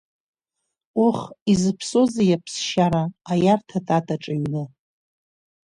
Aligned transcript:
Оҳ, 1.05 1.19
изыԥсоузеи 1.51 2.35
аԥсшьара, 2.35 3.03
аиарҭа 3.31 3.79
татаҿ 3.87 4.23
аҩны! 4.33 4.63